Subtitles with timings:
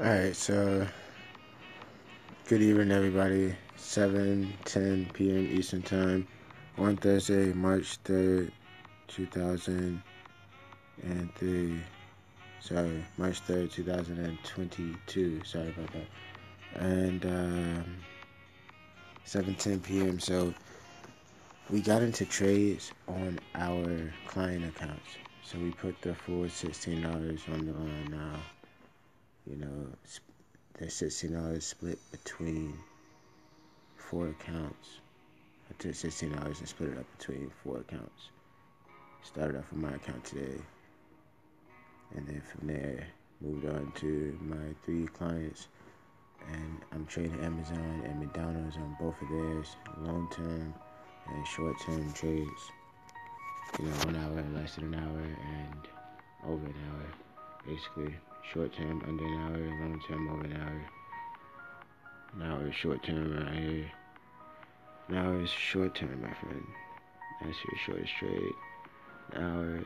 [0.00, 0.86] Alright, so
[2.48, 3.54] good evening, everybody.
[3.76, 5.46] 7 10 p.m.
[5.52, 6.26] Eastern Time
[6.78, 8.50] on Thursday, March 3rd,
[9.08, 11.80] 2003.
[12.60, 15.44] Sorry, March 3rd, 2022.
[15.44, 16.06] Sorry about that.
[16.82, 17.84] And um,
[19.24, 20.18] 7 10 p.m.
[20.18, 20.54] So
[21.68, 25.18] we got into trades on our client accounts.
[25.42, 28.40] So we put the full $16 on the line now
[29.50, 29.86] you know,
[30.78, 32.78] the sixteen dollars split between
[33.96, 35.00] four accounts.
[35.68, 38.30] I took sixteen dollars and split it up between four accounts.
[39.22, 40.60] Started off with my account today,
[42.16, 43.06] and then from there
[43.40, 45.68] moved on to my three clients.
[46.52, 50.72] And I'm trading Amazon and McDonald's on both of theirs, long term
[51.28, 52.70] and short term trades.
[53.78, 55.88] You know, one hour, less than an hour, and
[56.46, 57.06] over an hour,
[57.66, 60.82] basically short term under an hour, long term over an hour.
[62.34, 63.92] An hour short term right here.
[65.08, 66.64] An hour is short term, my friend.
[67.40, 68.52] That's your shortest trade.
[69.32, 69.80] An hour,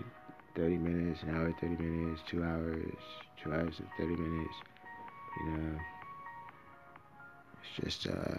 [0.55, 2.95] 30 minutes, an hour, 30 minutes, two hours,
[3.43, 4.55] two hours and 30 minutes.
[5.41, 5.79] You know,
[7.63, 8.39] it's just, uh,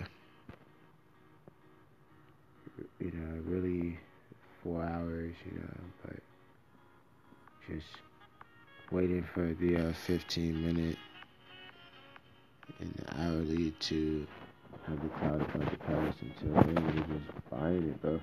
[2.99, 3.97] you know, really
[4.63, 6.19] four hours, you know, but
[7.67, 7.87] just
[8.91, 10.97] waiting for the uh, 15 minute
[12.79, 14.27] and hourly to
[14.87, 18.19] have the cloud about the price until then you're just buying it, bro.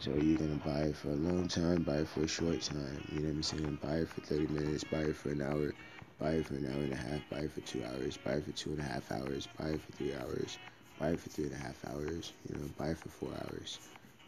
[0.00, 3.04] So you're gonna buy it for a long time, buy it for a short time.
[3.12, 3.78] You know what I'm saying?
[3.82, 5.74] Buy it for 30 minutes, buy it for an hour,
[6.18, 8.44] buy it for an hour and a half, buy it for two hours, buy it
[8.44, 10.58] for two and a half hours, buy it for three hours,
[10.98, 13.78] buy it for three and a half hours, you know, buy it for four hours.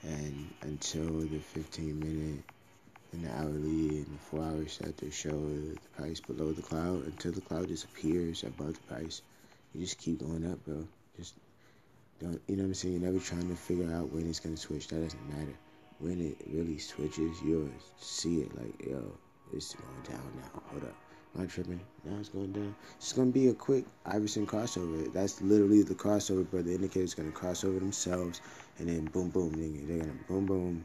[0.02, 2.45] And until the 15 minute
[3.15, 7.07] and the hourly and the four hour set to show the price below the cloud
[7.07, 9.23] until the cloud disappears above the price.
[9.73, 10.87] You just keep going up, bro.
[11.17, 11.35] Just
[12.20, 12.95] don't, you know what I'm saying?
[12.95, 14.89] You're never trying to figure out when it's going to switch.
[14.89, 15.55] That doesn't matter.
[16.01, 19.17] When it really switches, you'll see it like, yo,
[19.53, 20.63] it's going down now.
[20.70, 20.95] Hold up.
[21.36, 21.80] Am I tripping?
[22.05, 22.74] Now it's going down.
[22.97, 25.13] It's going to be a quick Iverson crossover.
[25.13, 26.63] That's literally the crossover, bro.
[26.63, 28.41] The indicator's going to cross over themselves,
[28.79, 29.86] and then boom, boom, nigga.
[29.86, 30.85] They're to boom, boom,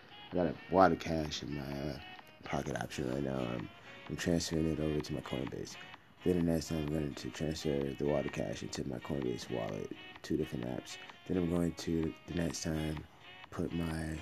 [0.31, 1.97] I got a wad of cash in my uh,
[2.45, 3.37] pocket option right now.
[3.53, 3.69] I'm,
[4.09, 5.75] I'm transferring it over to my Coinbase.
[6.23, 7.69] Then the next time I'm going to transfer
[7.99, 10.95] the of cash into my Coinbase wallet, two different apps.
[11.27, 13.03] Then I'm going to the next time
[13.49, 14.17] put my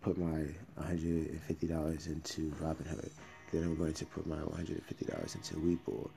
[0.00, 0.46] put my
[0.80, 3.10] $150 into Robinhood.
[3.52, 6.08] Then I'm going to put my $150 into Webull,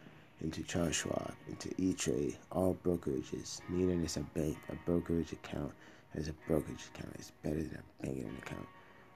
[0.41, 5.73] into Charles Schwab, into E-Trade, all brokerages, meaning it's a bank, a brokerage account.
[6.15, 8.67] As a brokerage account, it's better than a banking account.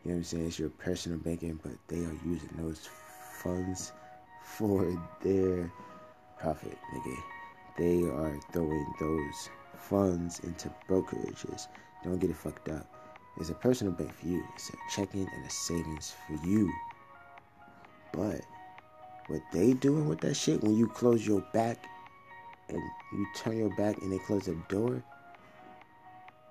[0.03, 0.47] You know what I'm saying?
[0.47, 2.89] It's your personal banking, but they are using those
[3.41, 3.93] funds
[4.43, 4.85] for
[5.21, 5.71] their
[6.37, 7.17] profit, nigga.
[7.77, 11.67] They are throwing those funds into brokerages.
[12.03, 12.85] Don't get it fucked up.
[13.39, 14.43] It's a personal bank for you.
[14.55, 16.69] It's a checking and a savings for you.
[18.11, 18.41] But
[19.27, 21.85] what they doing with that shit when you close your back
[22.67, 22.81] and
[23.13, 25.01] you turn your back and they close the door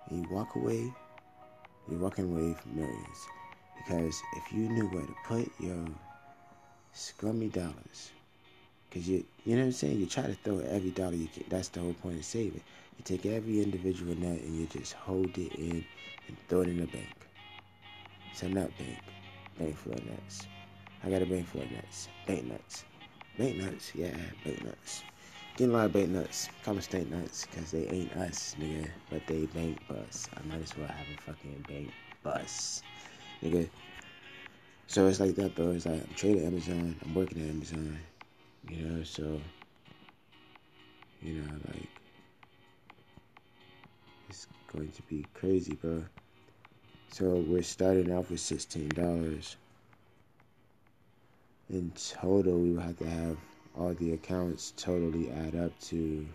[0.08, 0.92] and you walk away,
[1.88, 3.26] you're walking away from millions.
[3.84, 5.84] Because if you knew where to put your
[6.92, 8.10] scummy dollars,
[8.88, 9.98] because you, you know what I'm saying?
[9.98, 11.50] You try to throw every dollar you get.
[11.50, 12.60] That's the whole point of saving.
[12.98, 15.84] You take every individual nut and you just hold it in
[16.28, 17.08] and throw it in the bank.
[18.42, 18.98] A nut bank.
[19.58, 20.46] Bank full of nuts.
[21.04, 22.08] I got a bank full of nuts.
[22.26, 22.84] Bank nuts.
[23.38, 25.02] Bank nuts, yeah, bank nuts.
[25.56, 26.48] Getting a lot of bank nuts.
[26.64, 28.88] Common state nuts, because they ain't us, nigga.
[29.10, 30.28] But they bank bus.
[30.36, 31.90] I might as well have a fucking bank
[32.22, 32.82] bus
[33.42, 33.68] nigga.
[34.86, 35.70] So it's like that, bro.
[35.70, 36.96] It's like I'm trading Amazon.
[37.04, 37.98] I'm working at Amazon.
[38.68, 39.40] You know, so
[41.20, 41.88] you know, like
[44.28, 46.04] it's going to be crazy, bro.
[47.08, 49.56] So we're starting off with sixteen dollars.
[51.70, 53.36] In total, we will have to have
[53.74, 56.26] all the accounts totally add up to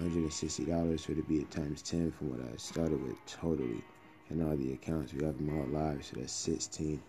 [0.00, 3.82] $160 for it to be at times 10 from what I started with totally
[4.32, 5.12] and all the accounts.
[5.12, 7.00] We have them all live, so that's 16.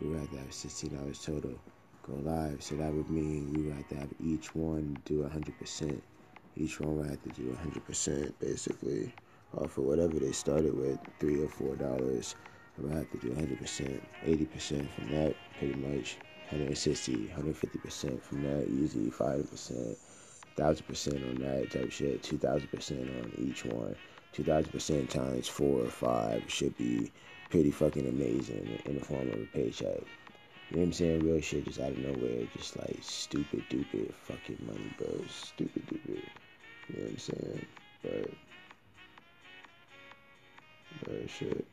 [0.00, 1.60] We would have to have $16 total
[2.06, 2.62] go live.
[2.62, 6.00] So that would mean we would have to have each one do 100%
[6.56, 9.12] Each one will have to do 100% basically
[9.56, 12.34] off of whatever they started with, three or four dollars.
[12.78, 16.16] I will have to do 100%, 80% from that, pretty much.
[16.50, 19.96] 160, 150% from that, easy, 5%,
[20.56, 23.94] 1000% on that type shit, 2000% on each one.
[24.34, 27.10] 2000% times four or five should be
[27.50, 30.00] pretty fucking amazing in the form of a paycheck.
[30.70, 31.24] You know what I'm saying?
[31.24, 35.08] Real shit just out of nowhere, just like stupid, stupid fucking money, bro.
[35.28, 36.22] Stupid, stupid.
[36.88, 37.66] You know what I'm saying?
[38.02, 38.30] But,
[41.04, 41.66] but shit.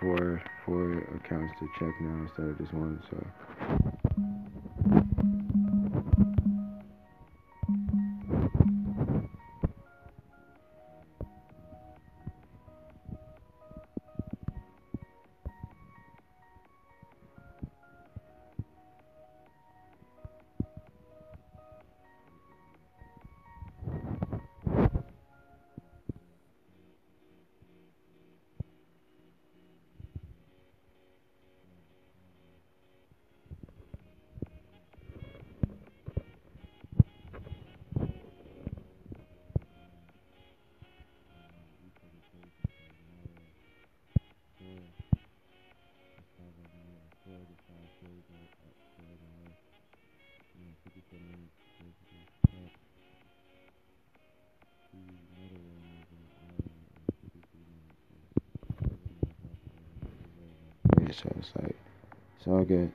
[0.00, 3.02] Four four accounts to check now instead of just one.
[3.10, 3.87] So.
[61.22, 61.76] So it's like,
[62.38, 62.92] it's all good.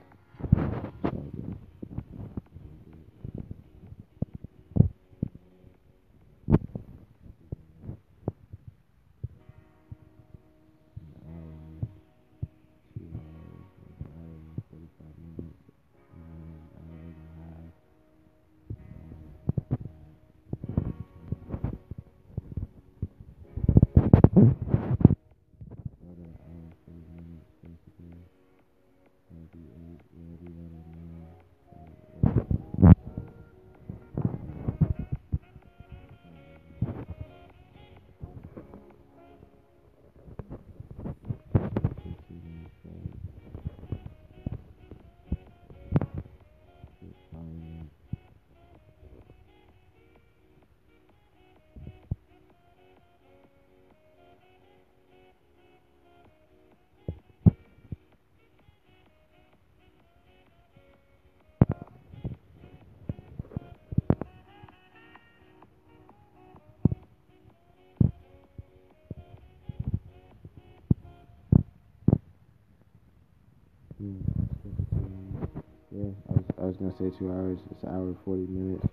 [75.94, 77.60] Yeah, I was, I was gonna say two hours.
[77.70, 78.86] It's an hour forty minutes.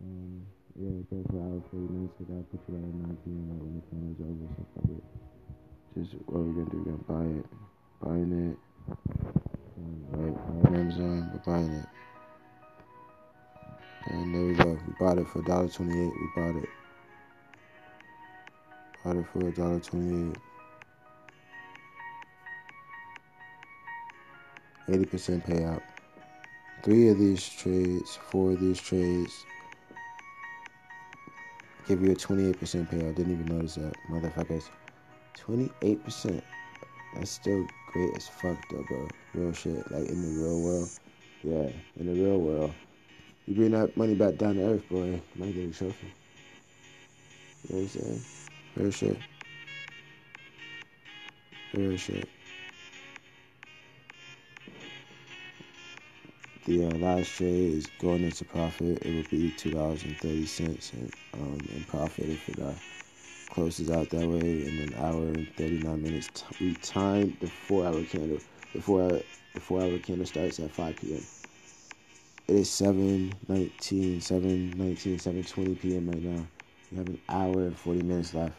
[0.00, 0.46] Um,
[0.78, 2.14] yeah, go for an hour forty minutes.
[2.20, 3.50] I gotta put you at nine p.m.
[3.50, 4.48] Right when the camera's over.
[4.74, 5.04] So it.
[5.98, 6.78] Just what we're gonna do?
[6.78, 7.46] We're gonna buy it,
[8.00, 8.58] buying it.
[10.10, 10.34] Right,
[10.66, 11.86] on Amazon, we're buying it.
[14.10, 14.78] And there we go.
[14.86, 15.88] We bought it for $1.28.
[15.88, 16.68] We bought it.
[19.04, 20.36] Bought it for $1.28.
[24.88, 25.82] 80% payout.
[26.82, 29.44] Three of these trades, four of these trades
[31.88, 32.54] give you a 28%
[32.90, 33.14] payout.
[33.16, 34.64] Didn't even notice that, motherfuckers.
[35.36, 36.42] 28%.
[37.14, 39.08] That's still great as fuck, though, bro.
[39.34, 39.90] Real shit.
[39.90, 40.90] Like in the real world.
[41.42, 42.74] Yeah, in the real world.
[43.46, 45.04] You bring that money back down to earth, boy.
[45.06, 46.12] You might get a trophy.
[47.68, 48.20] You know what I'm saying?
[48.76, 49.18] Real shit.
[51.72, 52.28] Real shit.
[56.68, 58.98] The uh, last trade is going into profit.
[59.02, 60.92] It will be two dollars and thirty cents
[61.32, 62.74] um, in profit if it uh,
[63.48, 66.44] closes out that way in an hour and thirty nine minutes.
[66.60, 68.38] We timed the four hour candle.
[68.74, 69.20] The four hour
[69.54, 71.24] the four hour candle starts at five p.m.
[72.48, 76.10] It is 7 19, 7 19, 7 20 p.m.
[76.10, 76.46] right now.
[76.92, 78.56] You have an hour and 40 minutes left.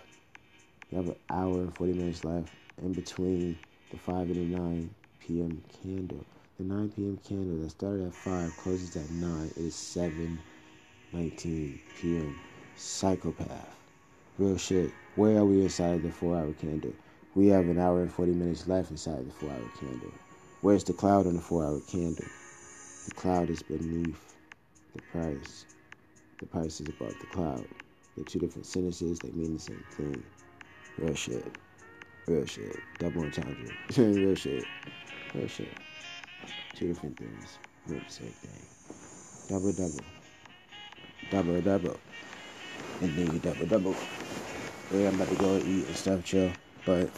[0.90, 2.50] You have an hour and 40 minutes left
[2.82, 3.60] in between
[3.92, 4.90] the 5 and the 9
[5.20, 5.62] p.m.
[5.84, 6.26] candle.
[6.60, 7.18] The 9 p.m.
[7.26, 9.54] candle that started at 5 closes at 9.
[9.56, 10.38] It is 7
[11.14, 12.38] 19 p.m.
[12.76, 13.78] Psychopath.
[14.38, 14.92] Real shit.
[15.16, 16.94] Where are we inside of the four hour candle?
[17.34, 20.12] We have an hour and 40 minutes left inside the four hour candle.
[20.60, 22.28] Where's the cloud on the four hour candle?
[23.06, 24.36] The cloud is beneath
[24.94, 25.66] the price.
[26.42, 27.70] The price is above the cloud.
[28.18, 30.22] They're two different sentences, they mean the same thing.
[30.98, 31.50] Real shit.
[32.28, 32.76] Real shit.
[33.00, 33.72] Double entendre.
[33.98, 34.66] Real shit.
[35.34, 35.74] Real shit.
[36.76, 37.58] Two different things.
[37.88, 39.50] Real same thing.
[39.50, 40.06] Double double.
[41.32, 42.00] Double double.
[43.02, 43.96] And then you double double.
[44.92, 46.52] Yeah, I'm about to go eat and stuff, chill.
[46.86, 47.10] But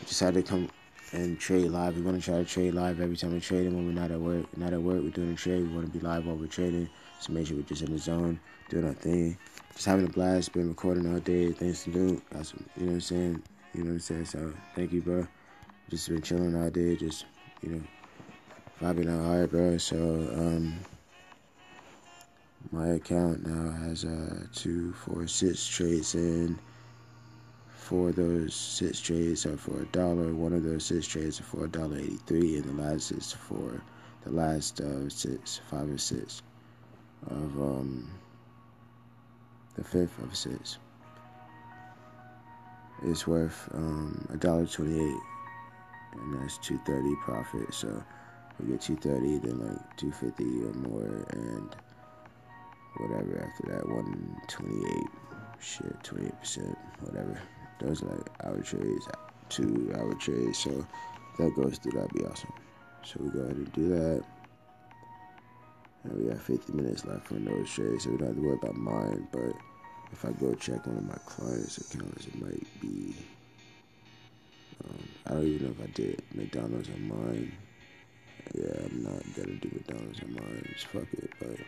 [0.00, 0.68] I decided to come
[1.12, 1.96] and trade live.
[1.96, 3.66] We're gonna try to trade live every time we trade.
[3.66, 5.62] And when we're not at work, not at work, we're doing a trade.
[5.62, 6.88] We wanna be live while we're trading.
[7.20, 9.38] So make sure we're just in the zone, doing our thing.
[9.72, 12.22] Just having a blast, been recording all day, things to do.
[12.30, 13.42] That's, you know what I'm saying?
[13.74, 14.24] You know what I'm saying?
[14.26, 15.26] So thank you, bro.
[15.90, 17.26] Just been chilling all day, just,
[17.62, 17.82] you know,
[18.82, 19.78] out hard, bro.
[19.78, 20.78] So, um,
[22.72, 26.58] my account now has uh two, four, six trades in
[27.68, 30.34] four of those six trades are for a dollar.
[30.34, 33.80] One of those six trades are for a dollar eighty-three, and the last is for
[34.24, 36.42] the last uh, six, five or six
[37.28, 38.10] of um,
[39.76, 40.78] the fifth of six.
[43.04, 45.20] It's worth um, a dollar twenty-eight,
[46.14, 47.72] and that's two thirty profit.
[47.72, 48.02] So
[48.60, 51.76] we get two thirty, then like two fifty or more, and
[52.98, 55.08] whatever after that one twenty-eight.
[55.58, 57.40] Shit, twenty-eight percent, whatever
[57.78, 59.08] those are like our trades,
[59.48, 60.58] two hour trades.
[60.58, 60.86] So
[61.38, 62.52] that goes through, that'd be awesome.
[63.04, 64.24] So we go ahead and do that.
[66.04, 68.58] And we got 50 minutes left on those trades, so we don't have to worry
[68.62, 69.28] about mine.
[69.32, 69.52] But
[70.12, 73.14] if I go check one of my clients' accounts, it might be.
[74.84, 77.52] Um, I don't even know if I did McDonald's on mine.
[78.54, 80.68] Yeah, I'm not gonna do McDonald's on mine.
[80.72, 81.58] Just fuck it, but.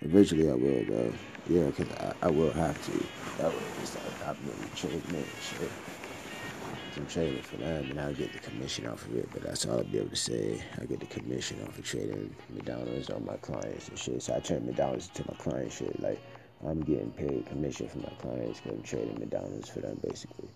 [0.00, 1.12] Eventually I will though.
[1.48, 2.92] Yeah, because I, I will have to.
[3.42, 5.70] That way it's like I'm really trading it shit.
[6.96, 9.78] I'm trading for them and I'll get the commission off of it, but that's all
[9.78, 10.62] I'll be able to say.
[10.80, 14.22] I get the commission off of trading McDonald's on my clients and shit.
[14.22, 16.00] So I turn McDonald's to my client shit.
[16.00, 16.20] Like
[16.66, 20.48] I'm getting paid commission from my clients because I'm trading McDonald's for them basically.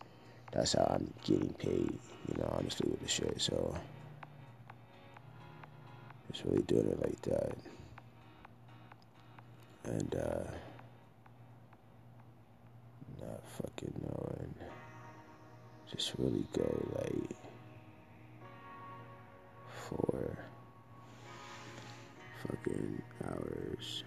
[0.52, 3.40] That's how I'm getting paid, you know, honestly with the shit.
[3.40, 3.74] So
[6.30, 7.56] just really doing it like that
[9.84, 10.50] and uh,
[13.20, 14.54] not fucking knowing.
[15.90, 17.36] Just really go like
[19.88, 20.38] four
[22.46, 24.04] fucking hours.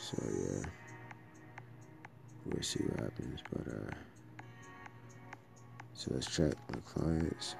[0.00, 0.66] So yeah,
[2.46, 3.40] we'll see what happens.
[3.52, 3.94] But uh,
[6.00, 7.56] so let's check the clients.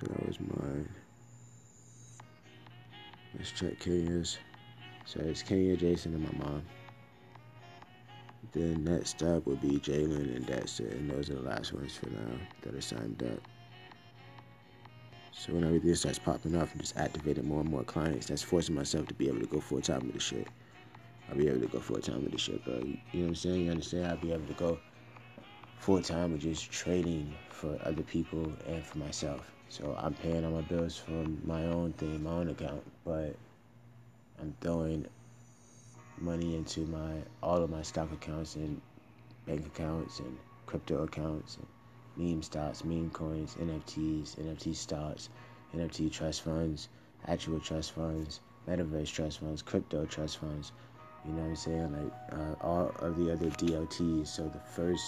[0.00, 0.86] That was mine.
[3.34, 4.36] Let's check Kenya's.
[5.06, 6.62] So it's Kenya, Jason, and my mom.
[8.52, 10.80] Then next up would be Jalen, and it.
[10.80, 13.40] And those are the last ones for now that are signed up.
[15.38, 18.74] So when everything starts popping up and just activating more and more clients, that's forcing
[18.74, 20.48] myself to be able to go full time with the shit.
[21.28, 22.74] I'll be able to go full time with the shit, bro.
[22.74, 23.64] You, you know what I'm saying?
[23.66, 24.06] You understand?
[24.06, 24.80] I'll be able to go
[25.78, 29.48] full time with just trading for other people and for myself.
[29.68, 33.36] So I'm paying all my bills from my own thing, my own account, but
[34.40, 35.06] I'm throwing
[36.18, 37.12] money into my
[37.44, 38.80] all of my stock accounts and
[39.46, 41.66] bank accounts and crypto accounts and
[42.18, 45.28] meme stocks, meme coins, NFTs, NFT stocks,
[45.74, 46.88] NFT trust funds,
[47.26, 50.72] actual trust funds, metaverse trust funds, crypto trust funds.
[51.24, 51.92] You know what I'm saying?
[51.92, 54.26] Like uh, all of the other DLTs.
[54.28, 55.04] So the first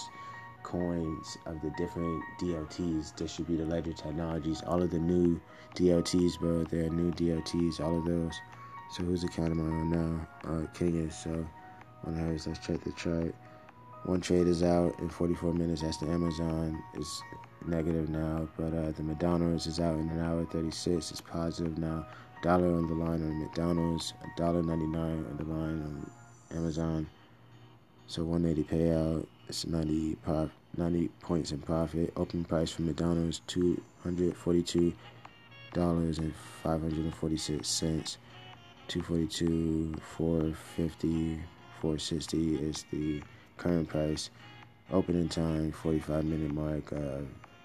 [0.63, 5.39] coins of the different DLTs, distributed ledger technologies, all of the new
[5.75, 6.63] DLTs, bro.
[6.65, 8.33] There are new DLTs, all of those.
[8.91, 10.27] So whose account am I on now?
[10.49, 11.09] Uh, Kenya.
[11.11, 11.47] So
[12.05, 13.33] on hers, let's check the chart.
[14.05, 15.81] One trade is out in 44 minutes.
[15.81, 16.81] That's the Amazon.
[16.95, 17.21] It's
[17.67, 21.11] negative now, but uh, the McDonald's is out in an hour 36.
[21.11, 22.07] It's positive now.
[22.41, 24.13] Dollar on the line on McDonald's.
[24.23, 26.11] A dollar 99 on the line on
[26.57, 27.07] Amazon.
[28.07, 29.27] So 180 payout.
[29.47, 32.11] It's 90 prof, 90 points in profit.
[32.15, 34.93] Open price for McDonald's 242
[35.73, 38.17] dollars and 546 cents.
[38.87, 41.39] 242 450
[41.79, 43.21] 460 is the
[43.57, 44.29] current price.
[44.91, 47.21] Opening time 45 minute mark uh,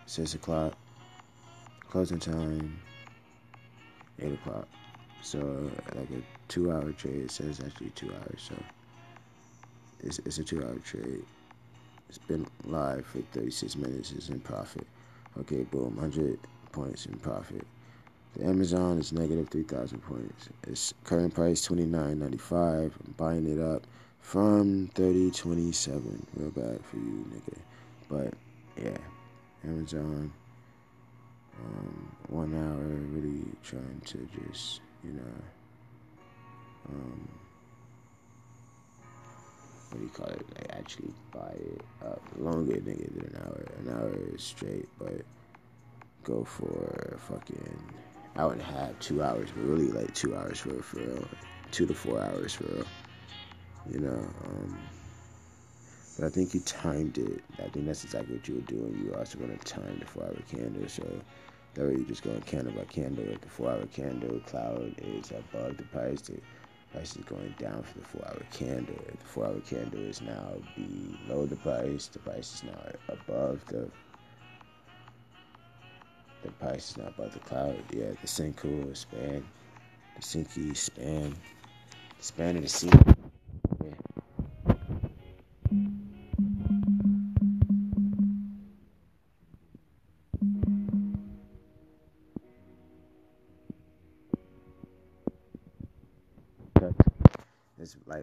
[0.07, 0.75] 6 o'clock.
[1.89, 2.79] Closing time
[4.21, 4.69] 8 o'clock.
[5.23, 7.23] So like a two hour trade.
[7.25, 8.49] It says actually two hours.
[8.49, 8.55] So
[10.01, 11.25] it's, it's a two hour trade.
[12.09, 14.13] It's been live for 36 minutes.
[14.13, 14.87] It's in profit.
[15.41, 16.39] Okay, boom, 100
[16.73, 17.67] points in profit.
[18.37, 20.49] The Amazon is negative 3,000 points.
[20.67, 22.85] Its current price 29.95.
[22.85, 23.83] I'm buying it up
[24.27, 26.21] from 30.27.
[26.35, 27.59] Real bad for you, nigga.
[28.09, 28.35] But
[28.77, 28.99] yeah,
[29.65, 30.33] Amazon.
[31.65, 35.23] Um, one hour, really trying to just you know.
[36.89, 37.29] Um,
[39.91, 40.45] what do you call it?
[40.57, 43.65] Like actually buy it up longer, nigga, than an hour.
[43.79, 45.23] An hour straight, but
[46.25, 47.79] go for fucking
[48.37, 51.29] hour and a half, two hours, but really like two hours for for real,
[51.71, 52.85] two to four hours for real.
[53.91, 54.79] You know, um,
[56.19, 57.43] but I think you timed it.
[57.59, 59.01] I think that's exactly what you were doing.
[59.03, 61.05] You were also going to time the four-hour candle, so
[61.75, 63.25] that way you just going candle by candle.
[63.25, 66.41] If the four-hour candle cloud is above the price, the
[66.93, 68.97] price is going down for the four-hour candle.
[69.09, 73.89] If the four-hour candle is now below the price, the price is now above the
[76.43, 77.77] the price is not above the cloud.
[77.93, 79.45] Yeah, the Senkou span,
[80.15, 81.35] the Sinky span,
[82.19, 82.91] the span of the sea.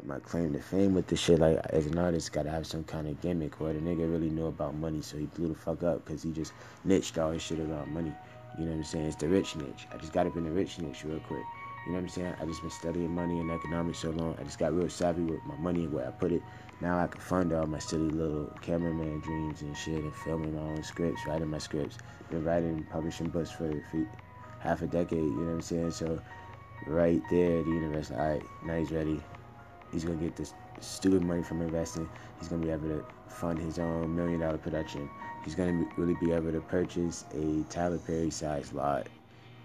[0.06, 1.40] My claim to fame with this shit.
[1.40, 4.48] Like as an artist, gotta have some kind of gimmick where the nigga really know
[4.48, 7.60] about money, so he blew the fuck up because he just niched all his shit
[7.60, 8.14] around money.
[8.58, 9.06] You know what I'm saying?
[9.06, 9.88] It's the rich niche.
[9.92, 11.44] I just got up in the rich niche real quick.
[11.86, 12.34] You know what I'm saying?
[12.40, 14.38] I just been studying money and economics so long.
[14.40, 16.42] I just got real savvy with my money and where I put it.
[16.80, 20.62] Now I can fund all my silly little cameraman dreams and shit and filming my
[20.62, 21.98] own scripts, writing my scripts,
[22.30, 24.06] been writing, publishing books for, for
[24.60, 25.20] half a decade.
[25.20, 25.92] You know what I'm saying?
[25.92, 26.22] So
[26.88, 28.12] right there, the universe.
[28.12, 29.22] All right, now he's ready.
[29.94, 32.10] He's gonna get this stupid money from investing.
[32.40, 35.10] He's gonna be able to fund his own million dollar production.
[35.46, 39.08] He's gonna really be able to purchase a Tyler Perry sized lot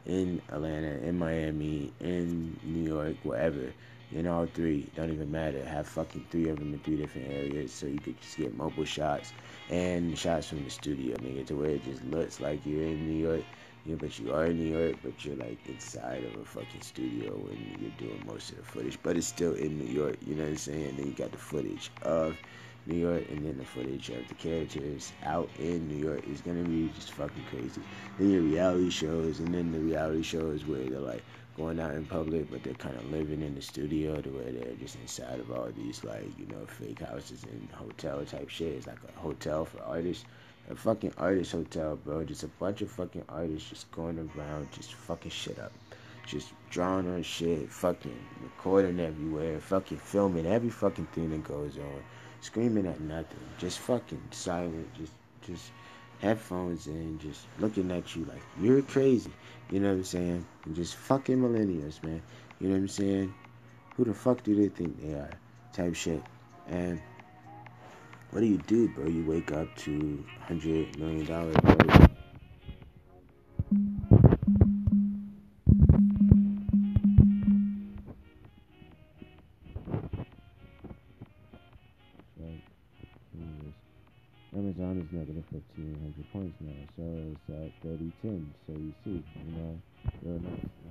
[0.05, 3.73] in Atlanta, in Miami, in New York, wherever.
[4.13, 5.63] In all three, don't even matter.
[5.65, 8.87] Have fucking three of them in three different areas, so you could just get mobile
[8.87, 9.33] shots
[9.69, 13.29] and shots from the studio, nigga, to where it just looks like you're in New
[13.29, 13.45] York
[13.89, 17.31] yeah, but you are in New York, but you're like inside of a fucking studio
[17.31, 18.99] when you're doing most of the footage.
[19.03, 20.97] But it's still in New York, you know what I'm saying?
[20.97, 22.37] Then you got the footage of
[22.85, 26.65] New York and then the footage of the characters out in New York is gonna
[26.65, 27.81] be just fucking crazy.
[28.19, 31.23] Then your reality shows and then the reality shows where they're like
[31.57, 34.97] going out in public but they're kinda living in the studio to where they're just
[34.97, 38.75] inside of all these like, you know, fake houses and hotel type shit.
[38.75, 40.27] It's like a hotel for artists
[40.71, 42.25] a fucking artist hotel, bro.
[42.25, 45.73] Just a bunch of fucking artists just going around, just fucking shit up.
[46.27, 52.03] Just drawing on shit, fucking recording everywhere, fucking filming every fucking thing that goes on,
[52.43, 55.13] screaming at nothing, just fucking silent, just,
[55.47, 55.71] just
[56.21, 59.33] headphones in, just looking at you like you're crazy.
[59.71, 60.47] You know what I'm saying?
[60.67, 62.23] And just fucking millennials, man.
[62.61, 63.35] You know what I'm saying?
[63.97, 65.31] Who the fuck do they think they are?
[65.73, 66.23] Type shit.
[66.69, 67.01] And
[68.31, 69.07] what do you do, bro?
[69.07, 71.77] You wake up to hundred million dollars, bro.
[83.37, 83.71] Hmm,
[84.57, 88.55] Amazon is negative 1500 points now, so it's at 3010.
[88.67, 89.81] So you see, you know,
[90.23, 90.88] real nice.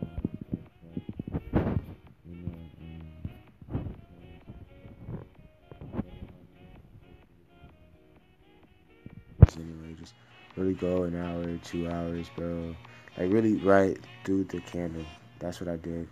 [10.80, 12.76] Go an hour, two hours, bro.
[13.18, 15.06] Like really right through the candle.
[15.40, 16.08] That's what I did.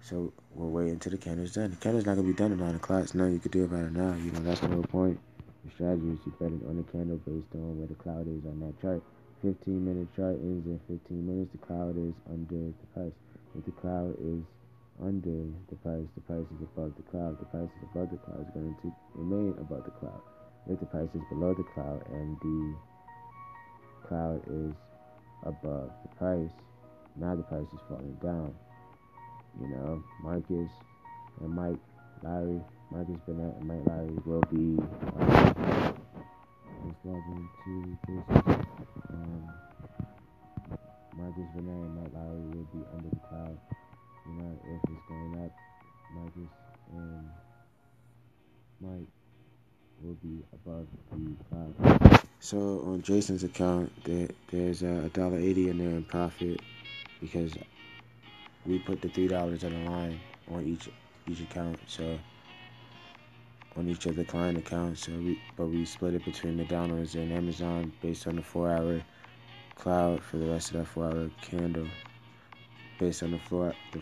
[0.00, 1.70] So we'll wait until the candle's done.
[1.70, 3.08] The candle's not gonna be done at nine o'clock.
[3.08, 4.14] So you could do about it now.
[4.14, 5.18] You know that's the whole point.
[5.64, 8.44] The strategy is you bet it on the candle based on where the cloud is
[8.44, 9.02] on that chart.
[9.42, 11.52] 15 minute chart ends in 15 minutes.
[11.52, 13.16] The cloud is under the price.
[13.56, 14.44] If the cloud is
[15.00, 17.40] under the price, the price is above the cloud.
[17.40, 20.20] The price is above the cloud is going to remain above the cloud
[20.66, 22.74] if the price is below the cloud and the
[24.06, 24.74] cloud is
[25.42, 26.50] above the price,
[27.16, 28.54] now the price is falling down.
[29.60, 30.70] You know, Marcus
[31.40, 31.78] and Mike
[32.22, 34.82] Lowry, Marcus Burnett and Mike Lowry will be
[35.16, 35.92] uh,
[37.04, 38.24] welcome to this.
[39.10, 39.48] Um,
[41.16, 43.58] Marcus Burnett and Mike Lowry will be under the cloud.
[44.26, 45.52] You know, if it's going up,
[46.14, 46.50] Marcus
[46.92, 47.28] and
[48.80, 49.08] Mike
[50.02, 52.20] will be above the cloud.
[52.40, 56.60] So on Jason's account, there, there's a dollar eighty in there in profit
[57.20, 57.54] because
[58.66, 60.90] we put the three dollars on the line on each
[61.26, 61.78] each account.
[61.86, 62.18] So
[63.76, 65.06] on each of the client accounts.
[65.06, 69.02] So we, but we split it between McDonald's and Amazon based on the four-hour
[69.74, 71.88] cloud for the rest of that four-hour candle,
[72.98, 74.00] based on the floor the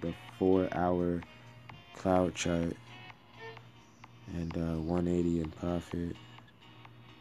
[0.00, 1.22] the four-hour
[1.94, 2.76] cloud chart
[4.34, 6.16] and uh, 180 in profit.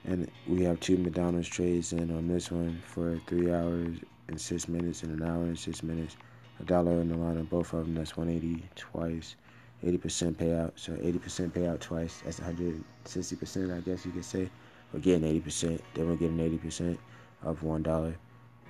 [0.05, 4.67] And we have two McDonald's trades in on this one for three hours and six
[4.67, 6.15] minutes and an hour and six minutes.
[6.59, 7.95] A dollar in the line on both of them.
[7.95, 9.35] That's 180 twice.
[9.83, 10.71] 80% payout.
[10.75, 12.21] So 80% payout twice.
[12.23, 14.49] That's 160%, I guess you could say.
[14.93, 15.81] We're getting 80%.
[15.93, 16.97] Then we're getting 80%
[17.43, 18.15] of $1.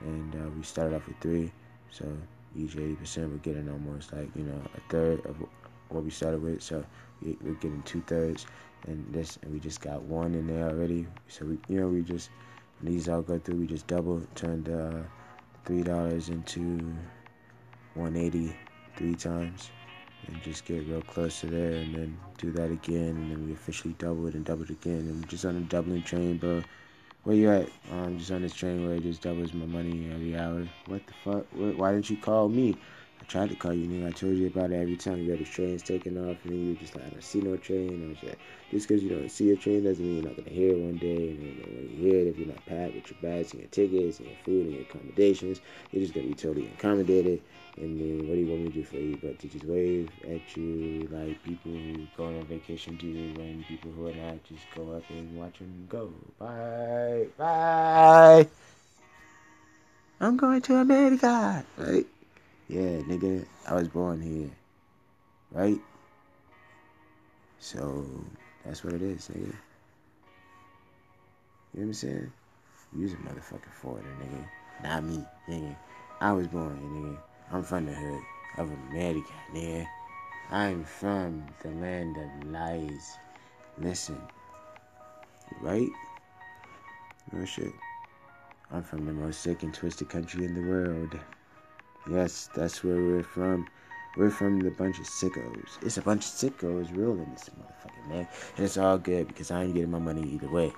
[0.03, 1.51] And uh, we started off with three.
[1.91, 2.05] So
[2.57, 5.35] each 80%, we're getting almost like, you know, a third of
[5.89, 6.61] what we started with.
[6.61, 6.83] So
[7.21, 8.45] we're getting two thirds.
[8.87, 11.07] And this, and we just got one in there already.
[11.27, 12.29] So we, you know, we just,
[12.83, 15.01] these all go through, we just double turned uh,
[15.65, 16.93] $3 into
[17.95, 18.55] 180
[18.95, 19.69] three times
[20.27, 23.53] and just get real close to there and then do that again and then we
[23.53, 26.61] officially double it and double it again and we're just on a doubling train bro
[27.23, 30.35] where you at i'm just on this train where it just doubles my money every
[30.35, 31.45] hour what the fuck
[31.77, 32.75] why didn't you call me
[33.21, 34.09] I tried to call you, nigga.
[34.09, 36.67] I told you about it every time you had the train's taking off, and then
[36.67, 37.93] you just like, I don't see no train.
[37.93, 38.39] And I was like,
[38.71, 40.97] just because you don't see a train doesn't mean you're not gonna hear it one
[40.97, 41.29] day.
[41.29, 43.69] And then when you hear it, if you're not packed with your bags and your
[43.69, 47.41] tickets and your food and your accommodations, you're just gonna be totally accommodated.
[47.77, 49.19] And then what do you want me to do for you?
[49.21, 53.07] But to just wave at you like people who go on vacation do,
[53.41, 56.13] and people who are not just go up and watch them go.
[56.39, 58.47] Bye, bye.
[60.21, 62.05] I'm going to America, right?
[62.67, 64.49] Yeah, nigga, I was born here.
[65.51, 65.79] Right?
[67.59, 68.05] So,
[68.63, 69.37] that's what it is, nigga.
[69.37, 69.53] You know
[71.73, 72.31] what I'm saying?
[72.95, 74.47] You's a motherfucking foreigner, nigga.
[74.83, 75.75] Not me, nigga.
[76.21, 77.17] I was born here, nigga.
[77.51, 78.21] I'm from the hood
[78.57, 79.85] of America, nigga.
[80.51, 83.17] I'm from the land of lies.
[83.77, 84.19] Listen.
[85.61, 85.89] Right?
[87.31, 87.73] No shit.
[88.71, 91.19] I'm from the most sick and twisted country in the world.
[92.09, 93.67] Yes, that's where we're from.
[94.15, 95.77] We're from the bunch of sickos.
[95.81, 98.27] It's a bunch of sickos ruling this motherfucker, man.
[98.55, 100.71] And it's all good because I ain't getting my money either way.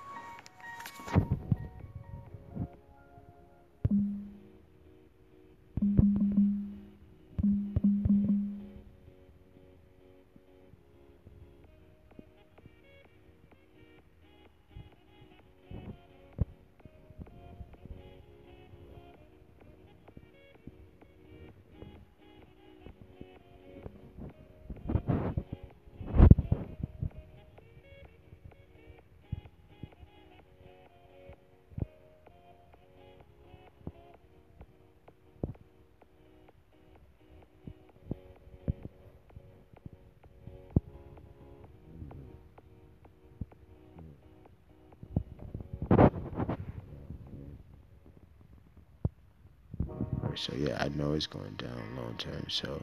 [50.48, 52.46] So yeah, I know it's going down long term.
[52.48, 52.82] So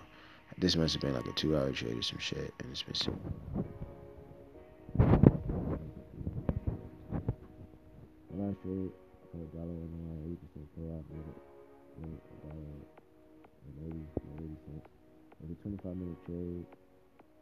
[0.59, 2.95] this must have been like a two hour trade or some shit, and it's been
[2.95, 3.19] super.
[8.37, 8.93] Last trade
[9.33, 11.41] for a dollar and eighty percent payoff with it,
[13.81, 14.85] eighty and eighty cents.
[14.85, 16.67] It was a twenty five minute trade,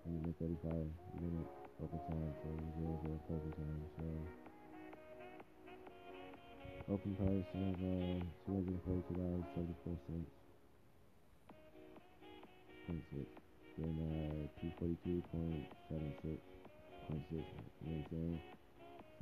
[0.06, 0.86] and then thirty five
[1.18, 1.50] minute
[1.82, 3.82] open time, so zero zero focus time.
[3.98, 4.41] So.
[6.90, 8.18] Open price of uh,
[8.50, 10.26] $242.74.
[12.86, 13.26] Point six.
[13.78, 15.22] Then uh, 242.76.
[17.08, 17.44] Point six.
[17.86, 18.38] You know?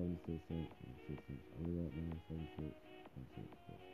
[0.00, 1.44] 76 cents and 6 cents.
[1.60, 2.72] Only that man, 76
[3.20, 3.84] and 6 cents.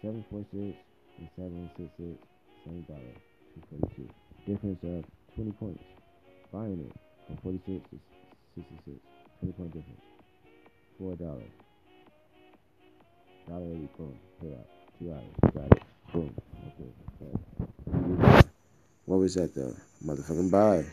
[0.00, 0.72] 746
[1.20, 2.16] and 766.
[2.64, 3.16] Same dollar.
[3.68, 4.08] 242.
[4.48, 5.04] Difference of
[5.36, 5.84] 20 points.
[6.48, 6.96] Buying it
[7.28, 7.96] from 46 to
[8.56, 8.96] 66.
[9.44, 10.00] 20 point difference.
[10.96, 11.67] $4
[13.48, 13.88] Two hours,
[15.54, 15.82] got it,
[16.12, 16.34] boom.
[17.90, 18.48] Okay.
[19.06, 19.74] What was that though?
[20.04, 20.84] Motherfucking buy.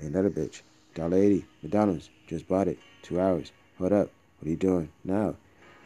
[0.00, 0.62] Another bitch.
[0.94, 1.44] Dollar eighty.
[1.62, 2.08] McDonald's.
[2.26, 2.78] Just bought it.
[3.02, 3.52] Two hours.
[3.76, 4.10] Hold up.
[4.38, 5.36] What are you doing now?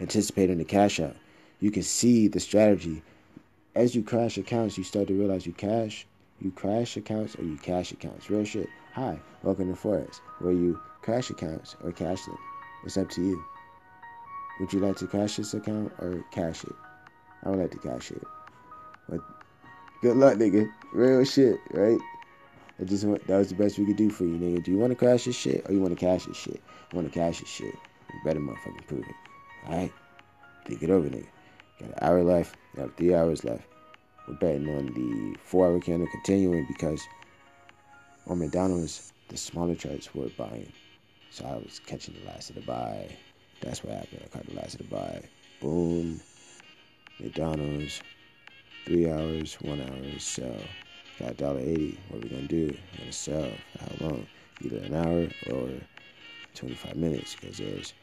[0.01, 1.17] Anticipating the cash out.
[1.59, 3.03] You can see the strategy.
[3.75, 6.07] As you crash accounts, you start to realize you cash,
[6.41, 8.31] you crash accounts or you cash accounts.
[8.31, 8.69] Real shit.
[8.93, 12.39] Hi, welcome to Forex, where you crash accounts or cash them.
[12.85, 13.45] It's up to you.
[14.61, 16.73] Would you like to cash this account or cash it?
[17.43, 18.23] I would like to cash it.
[19.09, 19.21] But
[20.01, 20.71] good luck, nigga.
[20.93, 21.99] Real shit, right?
[22.81, 24.65] I just that was the best we could do for you, nigga.
[24.65, 26.61] Do you want to crash this shit or you want to cash this shit?
[26.93, 27.75] I want to cash this shit.
[27.75, 29.15] You better motherfucking prove it.
[29.67, 29.93] Alright?
[30.67, 31.27] Think it over, nigga.
[31.81, 32.57] Got an hour left.
[32.77, 33.65] Got three hours left.
[34.27, 37.03] We're betting on the four hour candle continuing because
[38.27, 40.73] on McDonald's the smaller charts were buying.
[41.31, 43.09] So I was catching the last of the buy.
[43.61, 44.21] That's what happened.
[44.25, 45.23] I caught the last of the buy.
[45.61, 46.21] Boom.
[47.21, 48.01] McDonald's.
[48.87, 50.61] Three hours, one hour, sell.
[51.19, 51.97] Got $1.80.
[52.09, 52.67] What are we gonna do?
[52.67, 53.51] We're gonna sell.
[53.73, 54.27] For how long?
[54.63, 55.71] Either an hour or
[56.55, 57.95] 25 minutes because there's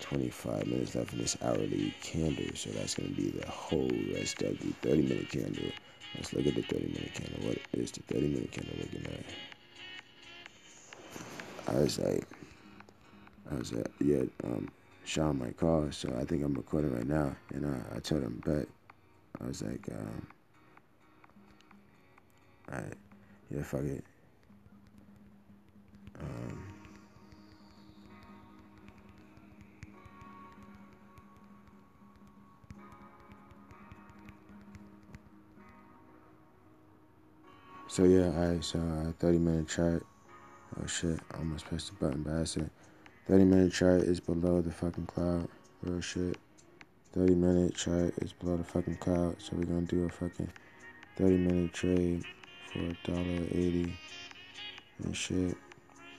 [0.00, 2.44] 25 minutes left in this hourly candle.
[2.54, 5.70] So that's gonna be the whole rest of the 30 minute candle.
[6.14, 7.48] Let's look at the 30 minute candle.
[7.48, 9.24] What is the 30 minute candle looking at?
[11.74, 12.24] I was like,
[13.50, 14.68] I was like, yeah, um,
[15.10, 17.34] Sean might call, so I think I'm recording right now.
[17.52, 18.68] And uh, I told him, but
[19.42, 20.26] I was like, um,
[22.70, 22.94] alright,
[23.52, 24.04] yeah, fuck it.
[26.20, 26.62] Um,
[37.88, 40.06] so yeah, alright, so uh, 30 minute chart.
[40.80, 42.70] Oh shit, I almost pressed the button by accident.
[43.30, 45.46] 30 minute chart is below the fucking cloud.
[45.82, 46.36] Real shit.
[47.12, 49.36] 30 minute chart is below the fucking cloud.
[49.38, 50.50] So we're gonna do a fucking
[51.16, 52.24] 30 minute trade
[52.72, 53.96] for a dollar eighty
[55.04, 55.56] and shit.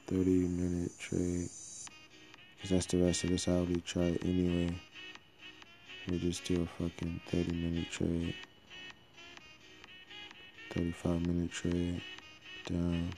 [0.08, 1.50] 30 minute trade.
[2.62, 4.74] Cause that's the rest of this hourly chart anyway.
[6.08, 8.36] We just do a fucking 30 minute trade.
[10.74, 12.02] 35 minute trade.
[12.68, 13.10] Down.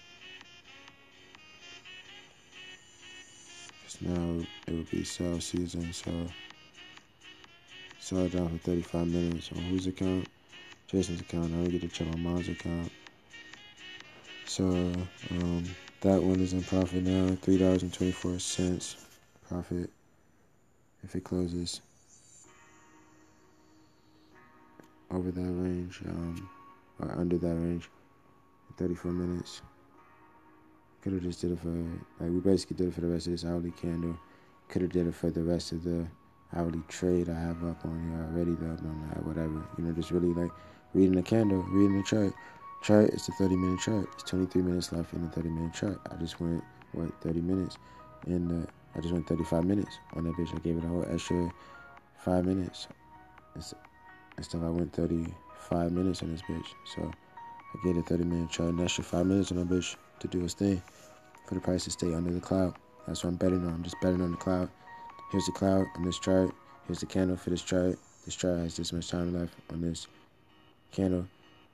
[4.02, 6.12] Now it would be sell season, so
[8.00, 10.28] sell down for 35 minutes on whose account?
[10.88, 11.52] Jason's account.
[11.52, 12.92] Now we get to check my mom's account.
[14.46, 14.66] So
[15.32, 15.64] um,
[16.02, 18.98] that one is in profit now, three dollars and twenty-four cents
[19.48, 19.90] profit
[21.04, 21.82] if it closes
[25.12, 26.50] over that range um,
[27.00, 27.90] or under that range,
[28.78, 29.62] 34 minutes.
[31.04, 33.34] Could have just did it for like we basically did it for the rest of
[33.34, 34.18] this hourly candle.
[34.70, 36.08] Could have did it for the rest of the
[36.56, 39.68] hourly trade I have up on here already though, on that whatever.
[39.78, 40.50] You know, just really like
[40.94, 42.34] reading the candle, reading the chart.
[42.84, 44.08] Chart is the 30 minute chart.
[44.14, 46.00] It's 23 minutes left in the 30 minute chart.
[46.10, 46.64] I just went
[46.94, 47.78] what 30 minutes,
[48.26, 50.56] and uh, I just went 35 minutes on that bitch.
[50.56, 51.52] I gave it a whole extra
[52.20, 52.88] five minutes.
[54.38, 56.68] Instead, I went 35 minutes on this bitch.
[56.96, 60.28] So I gave it 30 minute chart, an extra five minutes on that bitch to
[60.28, 60.82] do its thing
[61.46, 62.74] for the price to stay under the cloud.
[63.06, 63.74] That's what I'm betting on.
[63.74, 64.70] I'm just betting on the cloud.
[65.32, 66.52] Here's the cloud on this chart.
[66.88, 68.00] Here's the candle for this chart.
[68.26, 70.08] This chart has this much time left on this
[70.92, 71.28] candle.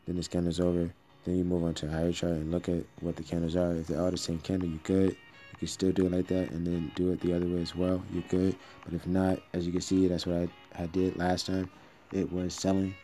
[0.05, 0.91] Then this candle's over.
[1.25, 3.75] Then you move on to a higher chart and look at what the candles are.
[3.75, 5.11] If they're all the same candle, you're good.
[5.11, 7.75] You can still do it like that and then do it the other way as
[7.75, 8.01] well.
[8.11, 8.55] You're good.
[8.83, 11.69] But if not, as you can see, that's what I, I did last time.
[12.11, 12.95] It was selling.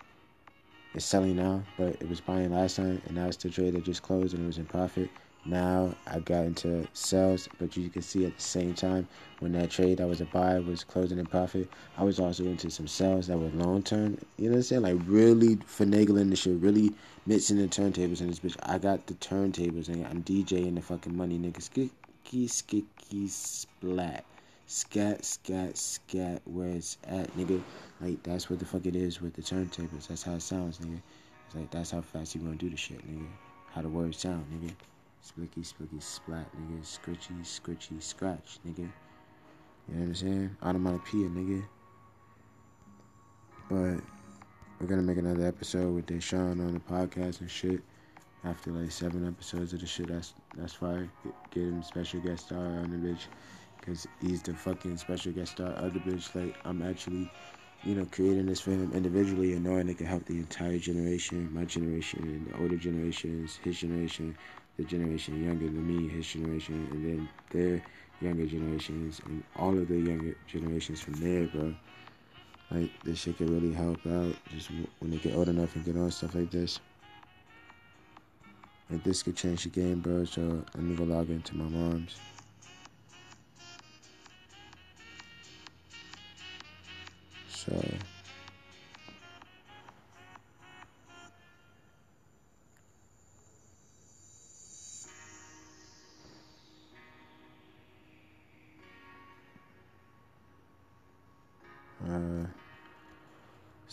[0.95, 3.84] It's selling now, but it was buying last time, and now it's the trade that
[3.84, 5.10] just closed and it was in profit.
[5.47, 9.08] Now I got into sales, but you can see at the same time
[9.39, 12.71] when that trade I was a buy was closing in profit, I was also into
[12.71, 14.17] some sales that were long term.
[14.38, 14.81] You know what I'm saying?
[14.81, 16.91] Like really finagling the shit, really
[17.27, 18.58] mixing the turntables in this bitch.
[18.63, 21.62] I got the turntables and I'm DJing the fucking money, nigga.
[21.62, 24.25] Skicky, skicky, splat.
[24.67, 27.62] Scat, scat, scat, where it's at, nigga.
[28.01, 30.08] Like, that's what the fuck it is with the turntables.
[30.08, 30.99] That's how it sounds, nigga.
[31.45, 33.27] It's like, that's how fast you gonna do the shit, nigga.
[33.71, 34.73] How the words sound, nigga.
[35.25, 36.83] Splicky, splicky, splat, nigga.
[36.83, 38.77] Scritchy, scritchy, scratch, nigga.
[38.77, 40.57] You know what I'm saying?
[40.61, 41.63] Onomatopoeia, nigga.
[43.67, 44.03] But
[44.79, 47.81] we're gonna make another episode with Deshaun on the podcast and shit.
[48.43, 51.09] After like seven episodes of the shit, that's that's fire.
[51.49, 53.21] Get him special guest star on the bitch,
[53.81, 56.35] cause he's the fucking special guest star of the bitch.
[56.35, 57.31] Like I'm actually,
[57.83, 61.51] you know, creating this for him individually and knowing it can help the entire generation,
[61.51, 64.38] my generation, the older generations, his generation,
[64.77, 67.81] the generation younger than me, his generation, and then their
[68.21, 71.73] younger generations, and all of the younger generations from there, bro.
[72.71, 75.95] Like, this shit could really help out just when they get old enough and get
[75.95, 76.79] on stuff like this.
[78.89, 82.17] Like, this could change the game, bro, so let me go log into my mom's.
[87.47, 87.83] So...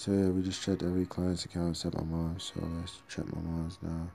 [0.02, 2.34] so yeah, we just checked every client's account except my mom.
[2.40, 4.10] So let's check my mom's now.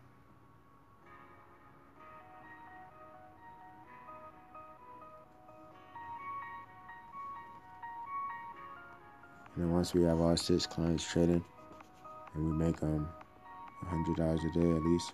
[9.55, 11.45] And then once we have our six clients trading,
[12.33, 13.07] and we make um
[13.85, 15.13] hundred dollars a day at least,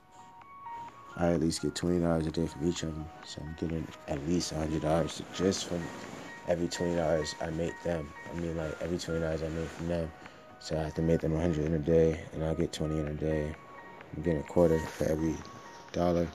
[1.18, 3.06] I at least get twenty dollars a day from each of them.
[3.24, 5.84] So I'm getting at least hundred dollars just from
[6.48, 8.12] every twenty dollars I make them.
[8.32, 10.12] I mean, like every twenty dollars I make from them.
[10.64, 13.06] So I have to make them hundred in a day, and I'll get twenty in
[13.10, 13.54] a day.
[14.16, 15.36] I'm getting a quarter for every
[15.92, 16.26] dollar.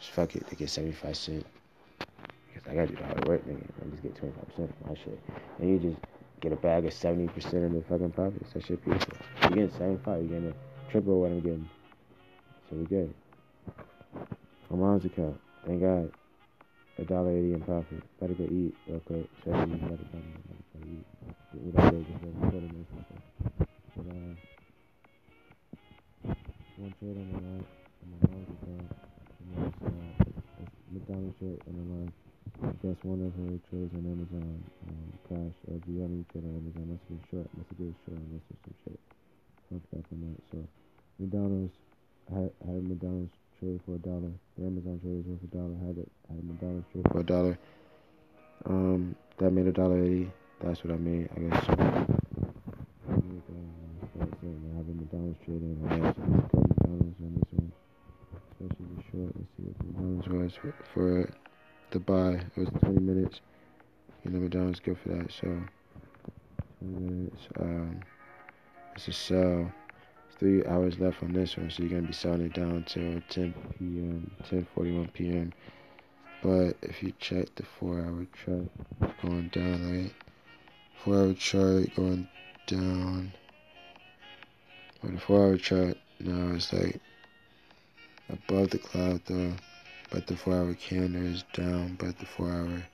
[0.00, 1.46] Just fuck it, they get seventy five cents.
[2.52, 3.64] Because I gotta do the hard work, nigga.
[3.80, 5.20] I just get twenty five percent of my shit,
[5.60, 6.02] and you just
[6.40, 8.52] get a bag of seventy percent of the fucking profits.
[8.54, 9.16] That shit beautiful.
[9.42, 10.22] You're getting seventy five.
[10.22, 11.70] You're getting a triple what I'm getting.
[12.68, 13.14] So we good.
[14.68, 15.40] My mom's account.
[15.64, 16.10] Thank God.
[16.98, 18.02] A dollar eighty in profit.
[18.18, 19.28] Better go eat real quick.
[19.38, 21.04] Especially you better eat.
[21.54, 22.98] This and stuff.
[22.98, 23.03] But
[26.84, 28.88] one trade on my line, on my mom's account.
[29.40, 32.12] And that's uh, McDonald's trade on the line.
[32.60, 35.64] I guess one of her trades on Amazon um, crashed.
[35.64, 37.48] Or if you have any trade on Amazon, must have been short.
[37.56, 39.00] Must have been short unless there's some shit
[39.72, 40.38] fucked up on that.
[40.52, 40.58] So
[41.16, 41.72] McDonald's
[42.28, 44.32] I had, I had McDonald's trade for a dollar.
[44.60, 45.76] The Amazon trade was worth a dollar.
[45.80, 47.54] Had it had a McDonald's trade for a dollar.
[48.68, 50.28] Um, that made a dollar eighty.
[50.60, 51.32] That's what I made.
[51.32, 51.64] I guess.
[51.64, 52.23] So,
[60.92, 61.28] for,
[61.90, 62.32] the buy.
[62.32, 63.40] It was 20 minutes.
[64.24, 65.32] You know, McDonald's good for that.
[65.32, 65.46] So
[66.80, 67.42] 20 minutes.
[67.58, 68.00] Um,
[68.96, 69.72] it's a sell
[70.38, 73.54] three hours left on this one, so you're gonna be selling it down till 10
[73.78, 75.52] p.m., 10:41 p.m.
[76.42, 78.68] But if you check the four-hour chart
[79.22, 80.12] going down, right?
[81.02, 82.28] Four-hour chart going
[82.66, 83.32] down.
[85.02, 87.00] Or the four-hour chart now it's like
[88.28, 89.54] above the cloud though,
[90.14, 91.96] but the four-hour candle is down.
[91.98, 92.84] But the four-hour,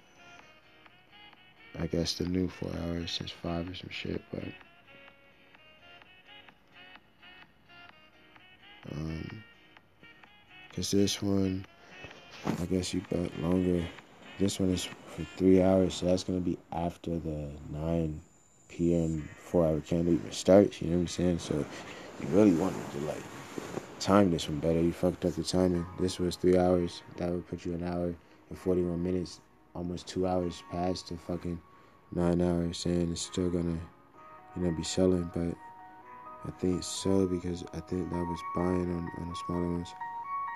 [1.79, 4.45] I guess the new four hours since five or some shit, but.
[8.91, 9.45] Um,
[10.75, 11.67] cause this one,
[12.47, 13.85] I guess you bet longer.
[14.39, 18.21] This one is for three hours, so that's gonna be after the 9
[18.71, 19.29] p.m.
[19.45, 20.81] four-hour candle even starts.
[20.81, 21.39] You know what I'm saying?
[21.41, 21.67] So
[22.23, 23.23] you really wanted to like
[24.01, 24.81] time this one better.
[24.81, 25.87] You fucked up the timing.
[25.99, 27.03] This was three hours.
[27.17, 28.15] That would put you an hour
[28.49, 29.41] and 41 minutes,
[29.75, 31.61] almost two hours past the fucking
[32.13, 32.79] nine hours.
[32.79, 33.79] Saying it's still gonna,
[34.57, 35.55] you know, be selling, but
[36.49, 39.95] I think so because I think that was buying on, on the smaller ones.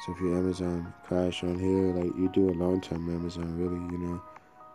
[0.05, 3.81] So if your Amazon crash on here, like you do a long term Amazon really,
[3.93, 4.23] you know,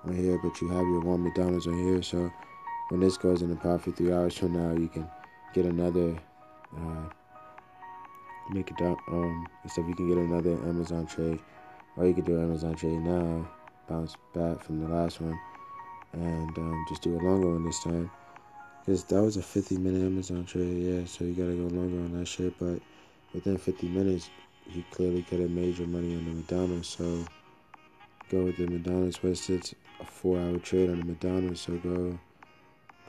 [0.05, 2.01] on here, but you have your one McDonald's on here.
[2.01, 2.31] So
[2.89, 5.07] when this goes in into profit three hours from now, you can
[5.53, 6.15] get another,
[6.77, 7.09] uh,
[8.51, 11.39] make it up, um, so you can get another Amazon trade,
[11.97, 13.47] or you could do Amazon trade now,
[13.87, 15.39] bounce back from the last one,
[16.13, 18.09] and um, just do a longer one this time.
[18.85, 21.05] Cause that was a 50 minute Amazon trade, yeah.
[21.05, 22.57] So you gotta go longer on that shit.
[22.57, 22.79] But
[23.35, 24.31] within 50 minutes,
[24.73, 26.87] you clearly could have made your money on the McDonald's.
[26.87, 27.25] So
[28.31, 29.21] go with the McDonald's.
[29.21, 31.61] West it's a four hour trade on the McDonald's.
[31.61, 32.17] So go,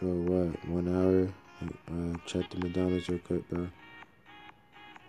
[0.02, 0.68] go what?
[0.68, 1.32] One hour.
[1.62, 3.68] Uh, check the McDonald's real quick, bro.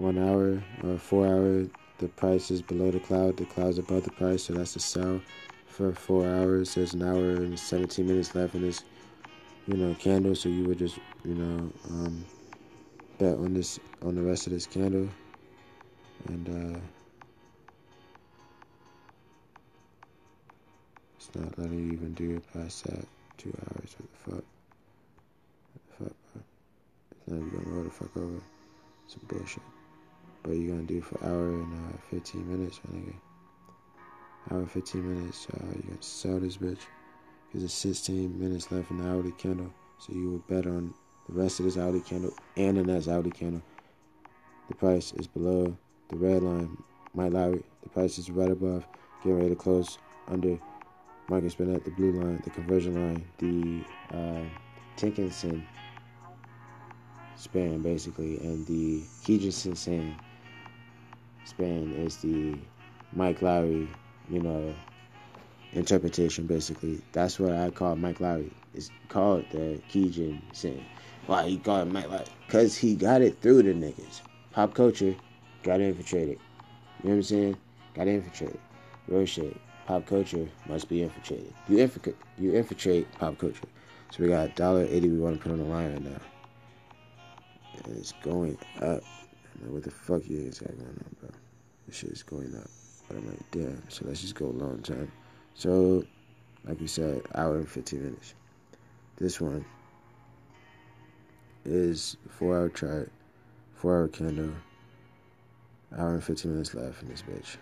[0.02, 1.68] One hour or four hour.
[2.00, 3.38] The price is below the cloud.
[3.38, 5.22] The cloud's above the price, so that's a sell
[5.68, 6.74] for four hours.
[6.74, 8.84] There's an hour and 17 minutes left in this
[9.68, 10.34] you know, candle.
[10.34, 12.26] So you would just, you know, um,
[13.20, 15.08] bet on this, on the rest of this candle.
[16.30, 16.80] And, uh,
[21.16, 23.06] it's not letting you even do it past that
[23.38, 23.96] two hours.
[24.00, 24.44] What the fuck?
[25.74, 26.42] What the fuck, bro?
[27.12, 28.42] It's not even gonna roll the fuck over.
[29.08, 29.62] Some bullshit.
[30.44, 33.14] But you're gonna do for hour and uh, 15 minutes, my nigga.
[34.52, 36.80] Hour 15 minutes, uh, you got to sell this bitch
[37.48, 39.72] because it's 16 minutes left in the hourly candle.
[40.00, 40.94] So you would bet on
[41.28, 43.62] the rest of this hourly candle and the next hourly candle.
[44.68, 45.78] The price is below
[46.10, 46.78] the red line.
[47.14, 48.88] Mike Lowry, the price is right above.
[49.22, 50.58] Getting ready to close under
[51.30, 54.44] Marcus Burnett, the blue line, the conversion line, the uh,
[54.98, 55.66] Tenkan-sen
[57.36, 60.16] span basically, and the Kijun-sen
[61.46, 62.58] span is the
[63.14, 63.88] Mike Lowry,
[64.30, 64.74] you know,
[65.74, 67.02] interpretation, basically.
[67.12, 68.52] That's what I call Mike Lowry.
[68.74, 70.84] It's called the Keegan sin.
[71.28, 72.26] Why he called Mike Lowry?
[72.48, 74.22] Because he got it through the niggas.
[74.52, 75.16] Pop culture
[75.64, 76.40] got infiltrated.
[77.04, 77.58] You know what I'm saying?
[77.94, 78.60] Got infiltrated.
[79.08, 79.58] Real shit.
[79.86, 81.54] Pop culture must be infiltrated.
[81.68, 83.68] You infiltrate, you infiltrate pop culture.
[84.12, 85.10] So we got dollar eighty.
[85.10, 86.20] We want to put on the line right now,
[87.98, 89.04] it's going up.
[89.64, 91.30] I what the fuck you is going on, bro.
[91.88, 92.70] This shit is going up.
[93.08, 93.90] But I'm like, damn.
[93.90, 95.12] So let's just go long time.
[95.54, 96.04] So,
[96.66, 98.34] like we said, hour and 15 minutes.
[99.18, 99.66] This one
[101.66, 103.12] is four hour chart,
[103.76, 104.52] four hour candle.
[105.98, 107.58] Hour and 15 minutes left in this bitch.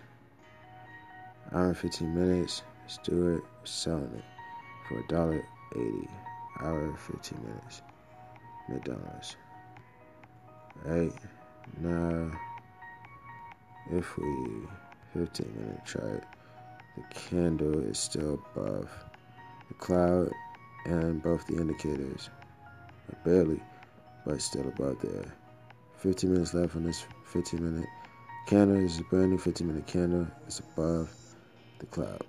[1.52, 2.62] Hour and 15 minutes.
[2.86, 4.24] Stewart selling it
[4.88, 5.44] for a dollar
[5.76, 6.08] eighty.
[6.60, 7.82] Hour and 15 minutes.
[8.68, 9.36] McDonald's.
[10.84, 11.12] Right
[11.80, 12.30] now,
[13.90, 14.66] if we
[15.14, 16.24] 15 minute chart,
[16.96, 18.88] the candle is still above
[19.68, 20.30] the cloud
[20.84, 22.30] and both the indicators.
[23.24, 23.60] Barely,
[24.24, 25.34] but still above there.
[25.98, 27.88] 15 minutes left on this 15 minute
[28.46, 28.80] candle.
[28.80, 30.26] This is a brand new 15 minute candle.
[30.46, 31.12] It's above
[31.80, 32.24] the cloud.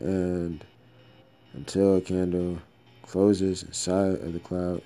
[0.00, 0.64] And
[1.54, 2.58] until a candle
[3.02, 4.82] closes inside of the cloud,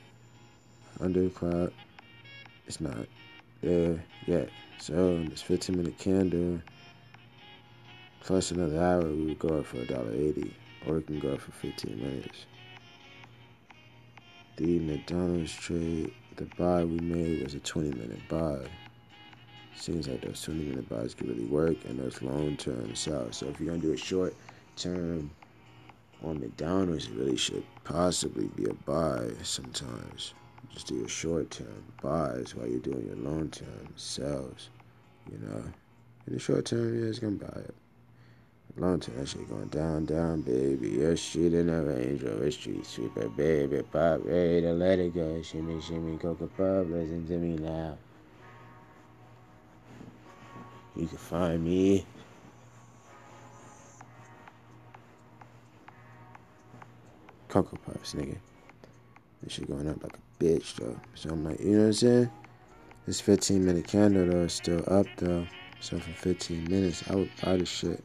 [1.00, 1.72] under the cloud,
[2.66, 3.06] it's not
[3.62, 4.48] there yet.
[4.78, 6.60] So um, this 15 minute candle
[8.22, 10.54] plus another hour, we would go up for a dollar eighty,
[10.86, 12.46] or we can go up for 15 minutes.
[14.56, 18.58] The McDonald's trade, the buy we made was a 20 minute buy.
[19.74, 23.38] Seems like those 20 minute buys can really work and those long term sells.
[23.38, 24.34] So if you're gonna do a short
[24.76, 25.30] term
[26.22, 30.34] on McDonald's, it really should possibly be a buy sometimes.
[30.70, 34.70] Just do your short term buys while you're doing your long term sells.
[35.30, 35.64] You know,
[36.26, 37.74] in the short term, yeah, it's gonna buy it.
[38.76, 40.90] Long term, that shit going down, down, baby.
[40.90, 43.82] Your street in a Range Rover street sweeper, baby.
[43.82, 45.42] Pop ready to let it go.
[45.42, 47.98] Shimmy, shimmy, Coca Pop, listen to me now.
[50.96, 52.06] You can find me.
[57.48, 58.38] Cocoa Puffs, nigga.
[59.42, 60.98] This shit going up like a bitch, though.
[61.14, 62.30] So I'm like, you know what I'm saying?
[63.06, 65.46] This 15 minute candle, though, is still up, though.
[65.80, 68.04] So for 15 minutes, I would buy this shit.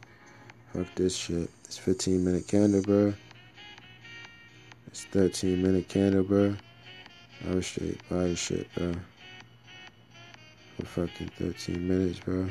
[0.72, 1.50] Fuck this shit.
[1.64, 3.14] It's 15 minute candle, bro.
[4.86, 6.56] It's 13 minute candle, bro.
[7.46, 8.92] I would straight buy this shit, bro.
[10.76, 12.48] For fucking 13 minutes, bro.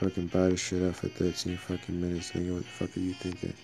[0.00, 2.54] Fucking buy this shit up for 13 fucking minutes, nigga.
[2.54, 3.54] What the fuck are you thinking?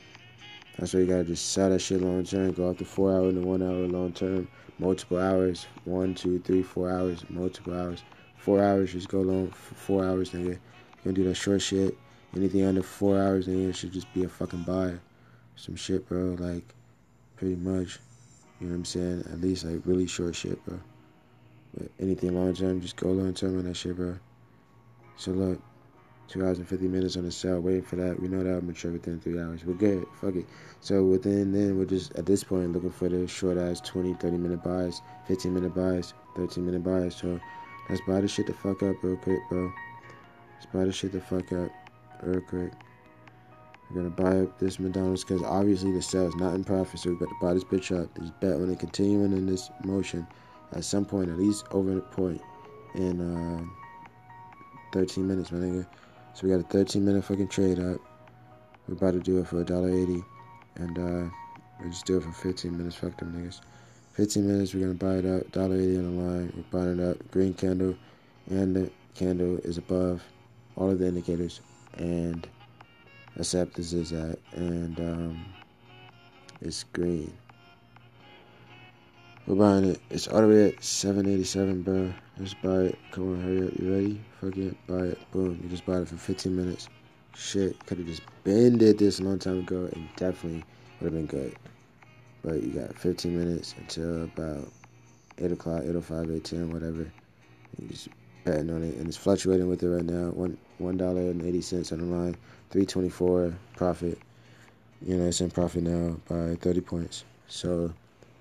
[0.78, 2.52] That's why you gotta just sell that shit long term.
[2.52, 4.48] Go to four hour and one hour long term.
[4.78, 5.66] Multiple hours.
[5.84, 7.24] One, two, three, four hours.
[7.28, 8.02] Multiple hours.
[8.36, 10.48] Four hours, just go long for four hours, nigga.
[10.48, 10.58] You
[11.04, 11.96] gonna do that short shit.
[12.34, 14.94] Anything under four hours, it should just be a fucking buy.
[15.54, 16.36] Some shit, bro.
[16.38, 16.74] Like,
[17.36, 18.00] pretty much.
[18.58, 19.24] You know what I'm saying?
[19.32, 20.80] At least, like, really short shit, bro.
[21.76, 24.18] But anything long term, just go long term on that shit, bro.
[25.16, 25.60] So, look,
[26.32, 28.20] two hours and 50 minutes on the cell, waiting for that.
[28.20, 29.64] We know that I'll mature within three hours.
[29.64, 30.06] We're good.
[30.20, 30.46] Fuck it.
[30.80, 34.38] So, within then, we're just, at this point, looking for the short ass 20, 30
[34.38, 37.14] minute buys, 15 minute buys, 13 minute buys.
[37.16, 37.38] So,
[37.90, 39.70] let's buy the shit the fuck up real quick, bro.
[40.54, 41.70] Let's buy the shit the fuck up
[42.22, 42.72] real quick.
[43.90, 47.10] We're gonna buy up this McDonald's because obviously the sale is not in profit, so
[47.10, 48.08] we got to buy this bitch up.
[48.18, 50.26] Just bet on it continuing in this motion
[50.72, 52.40] at some point, at least over the point
[52.94, 53.64] in uh,
[54.92, 55.86] 13 minutes, my nigga.
[56.34, 58.00] So we got a 13 minute fucking trade up.
[58.86, 60.22] We're about to do it for a dollar eighty,
[60.76, 61.30] and uh,
[61.82, 62.96] we just do it for 15 minutes.
[62.96, 63.60] Fuck them niggas.
[64.14, 65.50] 15 minutes, we're gonna buy it up.
[65.52, 66.52] Dollar eighty on the line.
[66.56, 67.30] We're buying it up.
[67.30, 67.94] Green candle,
[68.50, 70.22] and the candle is above
[70.76, 71.60] all of the indicators
[71.98, 72.48] and
[73.38, 75.44] accept this is at and um,
[76.60, 77.32] it's green.
[79.46, 80.00] We're buying it.
[80.10, 82.12] It's all the way at 787, bro.
[82.42, 82.98] Just buy it.
[83.12, 83.78] Come on, hurry up.
[83.78, 84.20] You ready?
[84.40, 84.86] Fuck it.
[84.86, 85.30] Buy it.
[85.30, 85.60] Boom.
[85.62, 86.88] You just bought it for 15 minutes.
[87.36, 87.78] Shit.
[87.86, 90.64] Could have just been did this a long time ago and definitely
[91.00, 91.54] would have been good.
[92.42, 94.68] But you got 15 minutes until about
[95.38, 97.12] 8 o'clock, 8.05, 8, 10, whatever.
[97.80, 98.08] You just
[98.44, 100.30] betting on it, and it's fluctuating with it right now.
[100.30, 102.36] One one dollar and eighty cents on the line,
[102.70, 104.18] three twenty four profit.
[105.00, 107.24] You know, it's in profit now by thirty points.
[107.48, 107.92] So,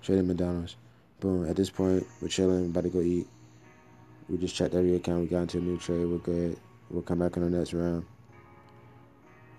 [0.02, 0.76] trading McDonald's.
[1.20, 1.48] Boom.
[1.48, 3.28] At this point, we're chilling, about to go eat.
[4.32, 5.20] We just checked every account.
[5.20, 6.06] We got into a new trade.
[6.06, 6.56] We're good.
[6.88, 8.06] We'll come back in the next round.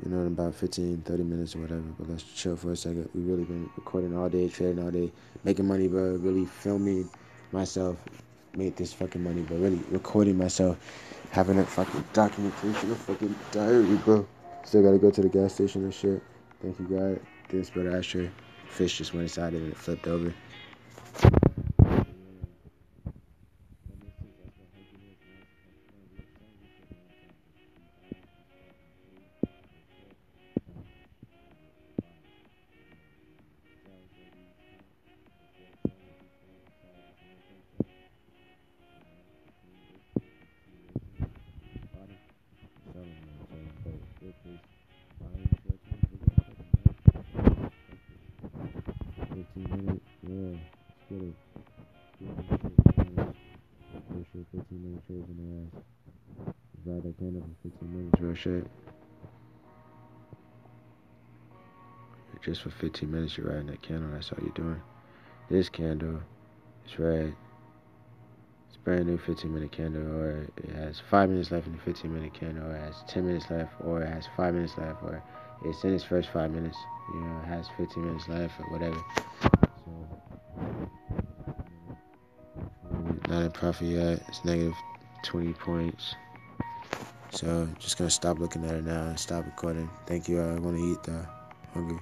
[0.04, 1.84] You know, in about 15, 30 minutes or whatever.
[2.00, 3.08] But let's chill for a second.
[3.14, 5.12] We really been recording all day, trading all day,
[5.44, 6.16] making money, bro.
[6.16, 7.08] Really filming
[7.52, 7.98] myself,
[8.56, 10.80] made this fucking money, but really recording myself,
[11.30, 14.28] having a fucking documentation, a fucking diary, bro.
[14.64, 16.20] Still gotta go to the gas station and shit.
[16.64, 17.20] Thank you, God.
[17.50, 18.32] This but ashtray.
[18.70, 20.34] Fish just went inside and it flipped over.
[58.44, 58.68] Shit.
[62.44, 64.12] Just for 15 minutes, you're riding that candle.
[64.12, 64.82] That's all you're doing.
[65.50, 66.20] This candle
[66.86, 67.34] is red.
[68.68, 72.14] It's brand new 15 minute candle, or it has 5 minutes left in the 15
[72.14, 75.24] minute candle, or it has 10 minutes left, or it has 5 minutes left, or
[75.64, 76.78] it's in its first 5 minutes.
[77.14, 79.02] You know, it has 15 minutes left, or whatever.
[79.86, 80.10] So,
[83.30, 84.22] not in profit yet.
[84.28, 84.76] It's negative
[85.24, 86.16] 20 points.
[87.34, 89.90] So, just gonna stop looking at it now and stop recording.
[90.06, 90.40] Thank you.
[90.40, 91.26] Uh, I want to eat though.
[91.74, 92.00] Hungry.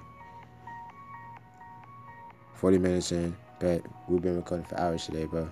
[2.56, 3.36] 40 minutes in.
[3.60, 5.50] but we've been recording for hours today, bro.